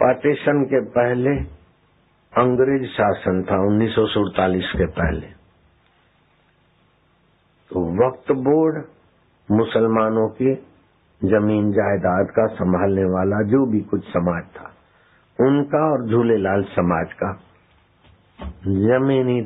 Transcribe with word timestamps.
Partition 0.00 0.62
के 0.64 0.80
पहले 0.90 1.30
अंग्रेज़ 2.32 2.84
शासन 2.90 3.42
था 3.42 3.56
उन्नीस 3.66 3.94
के 4.76 4.86
पहले। 4.86 5.26
तो 7.70 7.80
वक्त 7.98 8.32
बोर्ड 8.32 8.84
मुसलमानों 9.48 10.28
की 10.28 10.54
ज़मीन 11.20 11.70
जायदाद 11.72 12.30
का 12.30 12.46
संभालने 12.54 13.04
वाला 13.04 13.42
जो 13.42 13.64
भी 13.66 13.80
कुछ 13.80 14.04
समाज 14.04 14.44
था 14.56 14.68
उनका 15.38 15.82
और 15.92 16.06
झूलेलाल 16.08 16.62
समाज 16.62 17.12
का 17.12 17.32
जमीनी 18.64 19.40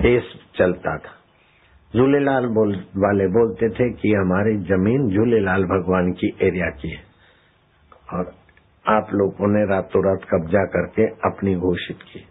केस 0.00 0.34
चलता 0.56 0.96
था। 0.98 1.14
झूलेलाल 1.96 2.46
बोल, 2.46 2.74
वाले 2.96 3.26
बोलते 3.28 3.68
थे 3.70 3.90
कि 3.92 4.12
हमारी 4.12 4.56
ज़मीन 4.64 5.08
झूलेलाल 5.14 5.64
भगवान 5.64 6.12
की 6.12 6.36
एरिया 6.42 6.70
की 6.70 6.90
है। 6.90 7.02
और 8.12 8.41
आप 8.86 9.08
लोगों 9.14 9.48
ने 9.48 9.64
रातों 9.66 10.00
रात 10.04 10.24
कब्जा 10.30 10.64
करके 10.66 11.06
अपनी 11.28 11.54
घोषित 11.54 11.98
की। 12.02 12.24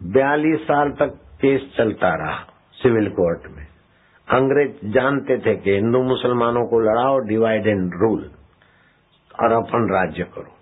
बयालीस 0.00 0.60
साल 0.60 0.90
तक 0.90 1.10
केस 1.42 1.72
चलता 1.76 2.08
रहा 2.14 2.38
सिविल 2.72 3.08
कोर्ट 3.10 3.46
में। 3.50 3.66
अंग्रेज़ 4.28 4.92
जानते 4.92 5.38
थे 5.38 5.54
कि 5.56 5.70
हिंदू 5.70 6.02
मुसलमानों 6.02 6.64
को 6.66 6.80
लड़ाओ 6.80 7.18
डिवाइड 7.18 7.66
एंड 7.66 7.92
रूल 7.94 8.30
और 9.42 9.52
अपन 9.52 9.88
राज्य 9.92 10.22
करो। 10.22 10.52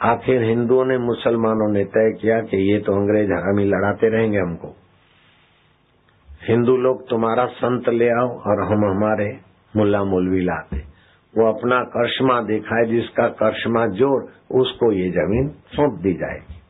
आखिर 0.00 0.42
हिंदुओं 0.42 0.84
ने 0.84 0.98
मुसलमानों 0.98 1.72
ने 1.72 1.84
तय 1.84 2.12
किया 2.20 2.40
कि 2.40 2.72
ये 2.72 2.78
तो 2.80 2.92
अंग्रेज़ 2.92 3.32
हरामी 3.32 3.64
लड़ाते 3.64 4.08
रहेंगे 4.08 4.38
हमको। 4.38 4.74
हिंदू 6.48 6.76
लोग 6.76 7.08
तुम्हारा 7.08 7.46
संत 7.46 7.88
ले 7.88 8.08
आओ 8.08 8.28
और 8.40 8.62
हम 8.62 8.84
हमारे 8.90 9.28
मुल्ला 9.76 10.04
मौलवी 10.04 10.40
लाते। 10.44 10.91
वो 11.38 11.52
अपना 11.52 11.84
कर्शमा 11.84 12.40
दिखाए, 12.40 12.84
जिसका 12.84 13.28
कर्शमा 13.28 13.86
ज़ोर 13.86 14.32
उसको 14.50 14.92
ये 14.92 15.10
ज़मीन 15.10 15.48
सौंप 15.48 16.00
दी 16.02 16.12
जाएगी। 16.14 16.60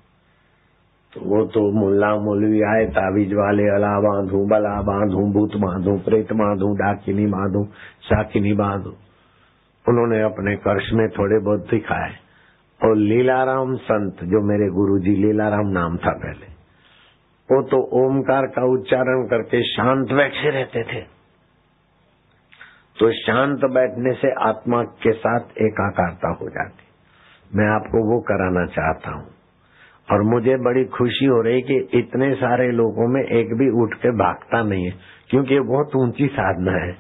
तो 1.13 1.21
वो 1.21 1.47
तो 1.47 1.73
मुल्ला 1.73 2.17
मौलवी 2.17 2.63
आए 2.63 2.87
ताबीज 2.87 3.33
वाले, 3.33 3.63
अला 3.63 4.01
बांधू, 4.01 4.47
बला 4.47 4.83
बांधू, 4.83 5.33
भूत 5.33 5.57
बांधू, 5.57 5.99
प्रेत 5.99 6.33
बांधू, 6.33 6.75
डाकिनी 6.75 7.27
बांधू, 7.27 7.65
साकिनी 8.01 8.53
बांधू। 8.53 8.91
उन्होंने 9.89 10.23
अपने 10.23 10.57
कर्श 10.57 10.93
में 10.93 11.09
थोड़े 11.09 11.39
बहुत 11.39 11.61
दिखाए। 11.61 12.13
और 12.81 12.97
लीलाराम 12.97 13.77
संत, 13.77 14.17
जो 14.25 14.49
मेरे 14.49 14.69
गुरु 14.69 14.99
जी 14.99 15.11
लीलाराम 15.11 15.67
नाम 15.67 15.97
था 15.97 16.13
पहले, 16.13 16.47
वो 17.49 17.63
तो 17.63 18.07
ओमकार 18.07 18.47
का 18.47 18.65
उच्चारण 18.65 19.27
करके 19.27 19.63
शांत 19.63 20.13
बैठे 20.13 20.51
रहते 20.51 20.83
थे। 20.83 21.12
तो 22.99 23.13
शांत 23.13 23.61
बैठने 23.65 24.13
से 24.13 24.31
आत्मा 24.33 24.83
के 24.83 25.13
साथ 25.13 25.41
एकाकारता 25.41 26.29
हो 26.29 26.49
जाती। 26.49 26.85
मैं 27.57 27.67
आपको 27.67 28.15
वो 28.15 28.21
कराना 28.21 28.67
चाहता 28.67 29.11
हूँ। 29.11 29.27
और 30.11 30.23
मुझे 30.23 30.57
बड़ी 30.57 30.85
खुशी 30.85 31.25
हो 31.25 31.41
रही 31.41 31.63
कि 31.63 31.89
इतने 31.95 32.35
सारे 32.35 32.71
लोगों 32.71 33.09
में 33.09 33.23
एक 33.23 33.55
भी 33.55 33.83
उठ 33.83 33.95
के 33.95 34.11
भागता 34.11 34.63
नहीं 34.63 34.85
है, 34.85 34.93
क्योंकि 35.31 35.61
बहुत 35.61 35.97
ऊँची 35.97 36.27
साधना 36.27 36.73
है। 36.73 36.97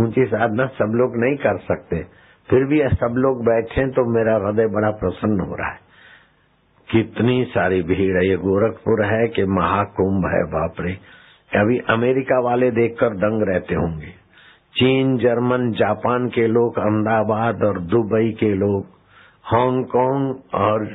ऊँची 0.00 0.24
साधना 0.24 0.66
सब 0.66 0.92
लोग 0.94 1.16
नहीं 1.16 1.36
कर 1.36 1.58
सकते। 1.58 2.02
फिर 2.50 2.64
भी 2.64 2.80
सब 2.88 3.14
लोग 3.16 3.44
बैठे 3.44 3.86
तो 3.86 4.04
मेरा 4.14 4.34
हृदय 4.36 4.66
बड़ा 4.66 4.90
प्रसन्न 4.90 5.40
हो 5.40 5.54
रहा 5.54 5.70
है। 5.70 5.80
कितनी 6.88 7.44
सारी 7.44 7.82
भीड़ 7.82 8.16
है। 8.16 8.28
ये 8.28 8.36
गोरखपुर 8.36 9.04
है 9.04 9.28
कि 9.28 9.44
महाकुंभ 9.44 10.26
है 10.26 10.42
बापरे 10.52 10.92
अभी 11.60 11.78
अमेरिका 11.88 12.40
वाले 12.40 12.70
देखकर 12.70 13.08
दंग 13.08 13.42
रहते 13.48 13.74
होंगे। 13.74 14.21
चीन, 14.74 15.16
जर्मन, 15.18 15.70
जापान 15.72 16.28
के 16.28 16.46
लोग, 16.46 16.78
अहमदाबाद 16.78 17.62
और 17.64 17.80
दुबई 17.86 18.30
के 18.32 18.54
लोग, 18.54 18.86
हांगकांग 19.44 20.34
और 20.54 20.86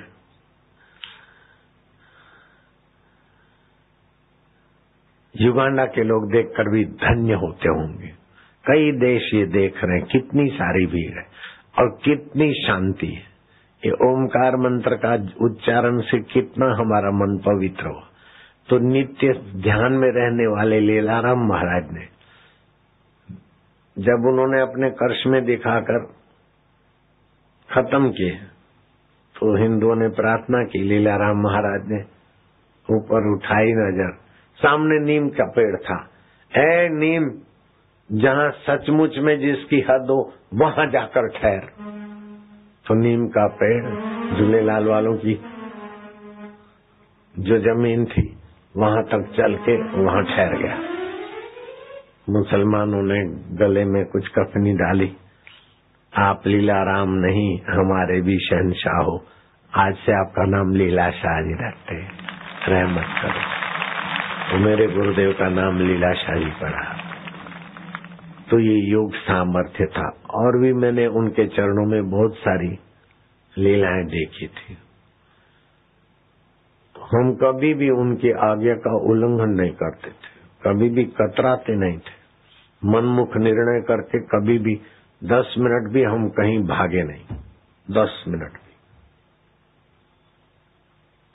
युगांडा 5.35 5.85
के 5.85 6.03
लोग 6.03 6.31
देखकर 6.31 6.69
भी 6.71 6.83
धन्य 7.01 7.33
होते 7.35 7.69
होंगे। 7.69 8.07
कई 8.65 8.91
देश 8.99 9.29
ये 9.33 9.45
देख 9.47 9.83
रहे 9.83 9.97
हैं, 9.97 10.07
कितनी 10.07 10.47
सारी 10.49 10.85
भीड़ 10.85 11.17
है 11.17 11.25
और 11.79 11.89
कितनी 12.03 12.51
शांति 12.63 13.07
है। 13.07 13.25
ये 13.83 13.91
ओमकार 14.05 14.55
मंत्र 14.57 14.95
का 14.95 15.13
उच्चारण 15.45 15.99
से 16.01 16.19
कितना 16.33 16.73
हमारा 16.75 17.11
मन 17.15 17.37
पवित्र 17.45 17.87
हो 17.87 18.01
तो 18.69 18.77
नित्य 18.85 19.33
ध्यान 19.63 19.93
में 19.93 20.09
रहने 20.11 20.47
वाले 20.47 20.79
लीलाराम 20.79 21.45
महाराज 21.47 21.91
ने 21.91 22.05
जब 23.97 24.25
उन्होंने 24.27 24.61
अपने 24.61 24.89
कर्ष 24.97 25.23
में 25.27 25.43
दिखाकर 25.45 25.99
खत्म 27.69 28.09
किए 28.09 28.35
तो 29.35 29.55
हिंदुओं 29.55 29.95
ने 29.95 30.07
प्रार्थना 30.09 30.63
की 30.63 30.79
लीलाराम 30.83 31.41
महाराज 31.41 31.87
ने 31.87 31.99
ऊपर 32.87 33.31
उठाई 33.33 33.73
नज़र। 33.73 34.11
सामने 34.59 34.99
नीम 34.99 35.27
का 35.29 35.45
पेड़ 35.45 35.75
था। 35.77 35.97
ए 36.51 36.89
नीम, 36.91 37.29
जहाँ 38.09 38.49
सचमुच 38.59 39.17
में 39.17 39.37
जिसकी 39.39 39.79
हद 39.81 40.07
हो, 40.09 40.33
वहाँ 40.53 40.85
जाकर 40.87 41.27
ठहर। 41.29 41.67
तो 42.85 42.93
नीम 42.93 43.27
का 43.27 43.47
पेड़ 43.47 43.83
झूलेलाल 44.37 44.87
वालों 44.87 45.15
की 45.17 45.33
जो 47.35 47.57
ज़मीन 47.59 48.05
थी, 48.05 48.27
वहाँ 48.77 49.03
तक 49.03 49.31
चल 49.37 49.55
के 49.65 49.77
वहाँ 50.03 50.23
ठहर 50.25 50.57
गया। 50.57 50.86
मुसलमानों 52.29 53.03
ने 53.03 53.25
गले 53.55 53.85
में 53.85 54.05
कुछ 54.05 54.27
कफनी 54.27 54.73
डाली। 54.73 55.15
आप 56.17 56.47
लीला 56.47 56.83
राम 56.83 57.09
नहीं, 57.09 57.57
हमारे 57.57 58.21
भी 58.21 58.37
शहनशाह 58.39 59.03
हो। 59.03 59.25
आज 59.75 59.95
से 59.95 60.11
आपका 60.11 60.43
नाम 60.45 60.71
लीला 60.71 61.09
शाह 61.09 61.41
जी 61.41 61.67
रखते 61.67 61.95
रहमत 62.71 63.05
करो। 63.21 63.57
तो 64.51 64.65
मेरे 64.65 64.87
गुरुदेव 64.87 65.31
का 65.31 65.49
नाम 65.49 65.79
लीला 65.79 66.13
शाह 66.13 66.35
जी 66.35 66.51
पड़ा। 66.61 66.97
तो 68.49 68.59
ये 68.59 68.91
योग 68.91 69.13
सामर्थ्य 69.15 69.85
था। 69.85 70.17
और 70.33 70.61
भी 70.61 70.73
मैंने 70.73 71.07
उनके 71.07 71.47
चरणों 71.47 71.91
में 71.91 72.09
बहुत 72.09 72.35
सारी 72.35 72.77
लीलाएँ 73.57 74.05
देखी 74.05 74.47
थी। 74.47 74.77
हम 77.15 77.35
कभी 77.35 77.73
भी 77.73 77.89
उनकी 77.89 78.31
आज्ञा 78.31 78.73
का 78.73 78.97
उल्लंघन 78.97 79.61
नहीं 79.61 79.71
करते 79.71 80.09
थे। 80.09 80.37
कभी 80.63 80.89
भी 80.89 81.03
कतराते 81.03 81.75
नहीं 81.75 81.97
थे। 81.97 82.16
मनमुख 82.85 83.37
निर्णय 83.37 83.81
करके 83.81 84.19
कभी 84.19 84.57
भी 84.57 84.81
दस 85.23 85.55
मिनट 85.57 85.93
भी 85.93 86.03
हम 86.03 86.29
कहीं 86.29 86.59
भागे 86.59 87.03
नहीं। 87.03 87.37
दस 87.91 88.23
मिनट 88.27 88.51
भी। 88.51 88.75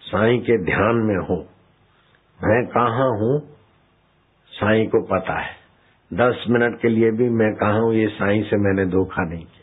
साईं 0.01 0.41
के 0.41 0.65
ध्यान 0.65 0.95
में 0.95 1.17
हो। 1.17 1.47
मैं 2.45 2.67
कहा 2.67 3.05
हूँ? 3.05 3.57
साईं 4.49 4.89
को 4.89 5.03
पता 5.03 5.41
है। 5.41 5.63
दस 6.13 6.45
मिनट 6.49 6.81
के 6.81 6.89
लिए 6.89 7.11
भी 7.11 7.29
मैं 7.29 7.55
कहा 7.55 7.73
हूँ? 7.73 7.95
ये 7.95 8.09
साईं 8.09 8.43
से 8.43 8.57
मैंने 8.57 8.91
धोखा 8.91 9.25
नहीं 9.25 9.45
किया। 9.45 9.63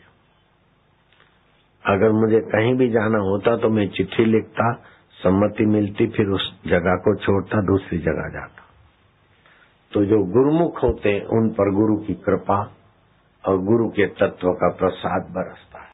अगर 1.94 2.12
मुझे 2.12 2.40
कहीं 2.40 2.74
भी 2.74 2.90
जाना 2.90 3.18
होता 3.18 3.56
तो 3.56 3.68
मैं 3.68 3.88
चिट्ठी 3.88 4.24
लिखता, 4.24 4.72
सम्मति 5.12 5.66
मिलती, 5.66 6.06
फिर 6.06 6.26
उस 6.26 6.64
जगह 6.66 6.96
को 6.96 7.16
छोड़ता, 7.16 7.60
दूसरी 7.60 7.98
जगह 7.98 8.28
जाता। 8.32 8.69
तो 9.92 10.04
जो 10.04 10.24
गुरुमुख 10.24 10.82
होते 10.82 11.08
हैं, 11.08 11.24
उन 11.24 11.48
पर 11.48 11.74
गुरु 11.74 11.96
की 11.96 12.14
कृपा 12.14 12.70
और 13.44 13.58
गुरु 13.58 13.88
के 13.88 14.06
तत्व 14.06 14.52
का 14.52 14.68
प्रसाद 14.68 15.22
बरसता 15.22 15.78
है। 15.78 15.88